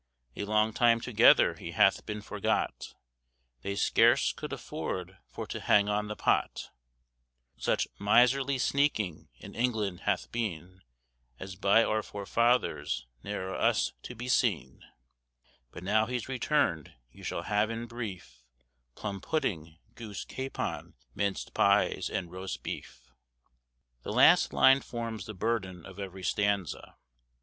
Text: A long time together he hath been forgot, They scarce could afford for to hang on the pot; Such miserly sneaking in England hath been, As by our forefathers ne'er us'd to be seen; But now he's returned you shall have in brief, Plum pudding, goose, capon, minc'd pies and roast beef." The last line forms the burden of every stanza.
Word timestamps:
A 0.35 0.45
long 0.45 0.73
time 0.73 0.99
together 0.99 1.53
he 1.53 1.73
hath 1.73 2.07
been 2.07 2.23
forgot, 2.23 2.95
They 3.61 3.75
scarce 3.75 4.33
could 4.33 4.51
afford 4.51 5.19
for 5.27 5.45
to 5.45 5.59
hang 5.59 5.89
on 5.89 6.07
the 6.07 6.15
pot; 6.15 6.71
Such 7.55 7.87
miserly 7.99 8.57
sneaking 8.57 9.29
in 9.37 9.53
England 9.53 9.99
hath 10.05 10.31
been, 10.31 10.81
As 11.37 11.55
by 11.55 11.83
our 11.83 12.01
forefathers 12.01 13.05
ne'er 13.23 13.53
us'd 13.53 13.93
to 14.05 14.15
be 14.15 14.27
seen; 14.27 14.83
But 15.69 15.83
now 15.83 16.07
he's 16.07 16.27
returned 16.27 16.95
you 17.11 17.23
shall 17.23 17.43
have 17.43 17.69
in 17.69 17.85
brief, 17.85 18.41
Plum 18.95 19.21
pudding, 19.21 19.77
goose, 19.93 20.25
capon, 20.25 20.95
minc'd 21.13 21.53
pies 21.53 22.09
and 22.09 22.31
roast 22.31 22.63
beef." 22.63 23.11
The 24.01 24.11
last 24.13 24.51
line 24.51 24.81
forms 24.81 25.27
the 25.27 25.35
burden 25.35 25.85
of 25.85 25.99
every 25.99 26.23
stanza. 26.23 26.97